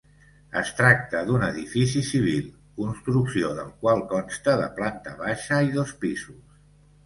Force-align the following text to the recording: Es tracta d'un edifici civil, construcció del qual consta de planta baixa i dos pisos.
Es 0.61 0.69
tracta 0.77 1.21
d'un 1.27 1.45
edifici 1.47 2.01
civil, 2.07 2.49
construcció 2.81 3.53
del 3.61 3.69
qual 3.85 4.03
consta 4.17 4.59
de 4.65 4.69
planta 4.81 5.17
baixa 5.23 5.63
i 5.71 5.75
dos 5.81 5.97
pisos. 6.05 6.45